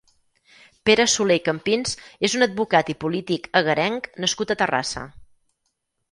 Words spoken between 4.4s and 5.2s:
a Terrassa.